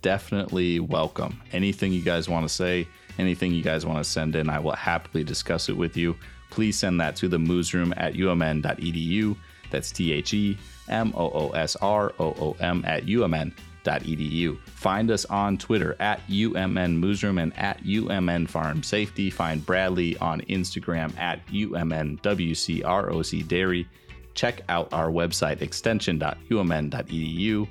definitely 0.02 0.80
welcome. 0.80 1.40
Anything 1.52 1.92
you 1.92 2.02
guys 2.02 2.28
want 2.28 2.48
to 2.48 2.52
say, 2.52 2.88
anything 3.18 3.52
you 3.52 3.62
guys 3.62 3.86
want 3.86 3.98
to 3.98 4.10
send 4.10 4.36
in, 4.36 4.50
I 4.50 4.58
will 4.58 4.72
happily 4.72 5.24
discuss 5.24 5.68
it 5.68 5.76
with 5.76 5.96
you. 5.96 6.16
Please 6.50 6.78
send 6.78 7.00
that 7.00 7.16
to 7.16 7.28
the 7.28 7.38
moosroom 7.38 7.92
at 7.96 8.14
umn.edu. 8.14 9.36
That's 9.70 9.90
T 9.90 10.12
H 10.12 10.34
E 10.34 10.58
M 10.88 11.12
O 11.16 11.30
O 11.30 11.50
S 11.50 11.76
R 11.76 12.12
O 12.18 12.34
O 12.38 12.56
M 12.60 12.84
at 12.86 13.06
umn.edu. 13.06 14.58
Find 14.66 15.10
us 15.10 15.24
on 15.24 15.58
Twitter 15.58 15.96
at 15.98 16.24
UMN 16.28 17.00
Moosroom 17.00 17.42
and 17.42 17.58
at 17.58 17.82
UMN 17.82 18.48
Farm 18.48 18.82
Safety. 18.82 19.30
Find 19.30 19.66
Bradley 19.66 20.16
on 20.18 20.40
Instagram 20.42 21.18
at 21.18 21.44
UMNWCROC 21.48 23.48
Dairy 23.48 23.88
check 24.36 24.60
out 24.68 24.92
our 24.92 25.08
website, 25.08 25.62
extension.umn.edu. 25.62 27.68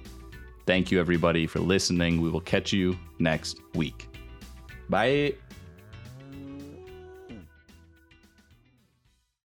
Thank 0.66 0.92
you, 0.92 1.00
everybody, 1.00 1.48
for 1.48 1.60
listening. 1.60 2.20
We 2.20 2.30
will 2.30 2.42
catch 2.42 2.74
you 2.74 2.98
next 3.20 3.62
week. 3.76 4.10
Bye. 4.90 5.36